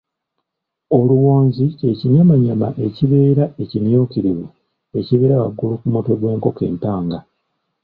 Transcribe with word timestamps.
Oluwonzi 0.97 1.65
kye 1.77 1.91
kinyamanyama 1.99 2.67
ekibeera 2.85 3.45
ekimyukirivu 3.63 4.45
ekibeera 4.99 5.35
waggulu 5.41 5.75
ku 5.81 5.87
mutwe 5.93 6.13
gw’enkoko 6.19 6.61
empanga. 6.69 7.19